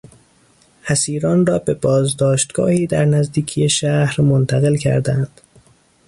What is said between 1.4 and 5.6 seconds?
را به بازداشتگاهی در نزدیکی شهر منتقل کردند.